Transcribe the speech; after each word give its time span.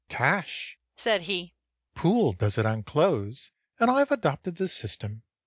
"Cash," 0.09 0.79
said 0.97 1.21
he. 1.29 1.53
"Poole 1.93 2.33
does 2.33 2.57
it 2.57 2.65
on 2.65 2.81
clothes, 2.81 3.51
and 3.79 3.91
I've 3.91 4.09
adopted 4.11 4.55
the 4.55 4.67
system. 4.67 5.21